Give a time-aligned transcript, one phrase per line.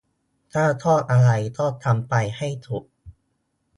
[0.53, 2.83] ถ้าชอบอะไรก็ทำไปให้สุด